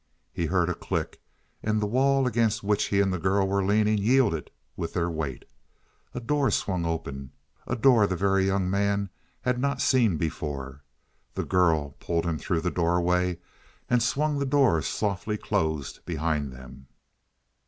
He 0.33 0.47
heard 0.47 0.67
a 0.67 0.73
click 0.73 1.21
and 1.61 1.79
the 1.79 1.85
wall 1.85 2.25
against 2.25 2.63
which 2.63 2.85
he 2.85 3.01
and 3.01 3.13
the 3.13 3.19
girl 3.19 3.47
were 3.47 3.63
leaning 3.63 3.99
yielded 3.99 4.49
with 4.75 4.93
their 4.93 5.11
weight. 5.11 5.45
A 6.15 6.19
door 6.19 6.49
swung 6.49 6.87
open 6.87 7.33
a 7.67 7.75
door 7.75 8.07
the 8.07 8.15
Very 8.15 8.47
Young 8.47 8.67
Man 8.67 9.11
had 9.41 9.59
not 9.59 9.79
seen 9.79 10.17
before. 10.17 10.81
The 11.35 11.45
girl 11.45 11.97
pulled 11.99 12.25
him 12.25 12.39
through 12.39 12.61
the 12.61 12.71
doorway, 12.71 13.37
and 13.91 14.01
swung 14.01 14.39
the 14.39 14.45
door 14.47 14.81
softly 14.81 15.37
closed 15.37 16.03
behind 16.03 16.51
them. 16.51 16.87